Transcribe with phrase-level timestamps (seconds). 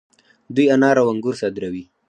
[0.55, 1.83] دوی انار او انګور صادروي.